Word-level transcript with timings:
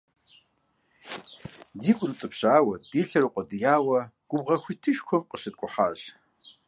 Ди 1.81 1.91
гур 1.97 2.09
утӀыпщауэ, 2.13 2.75
ди 2.91 3.01
лъэр 3.09 3.25
укъуэдияуэ 3.27 3.99
губгъуэ 4.29 4.57
хуитышхуэхэм 4.63 5.27
къыщыткӀухьащ. 5.29 5.99